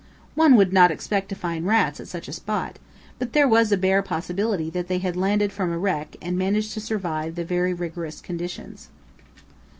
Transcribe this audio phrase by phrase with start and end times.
[0.33, 2.79] One would not expect to find rats at such a spot,
[3.19, 6.73] but there was a bare possibility that they had landed from a wreck and managed
[6.73, 8.89] to survive the very rigorous conditions.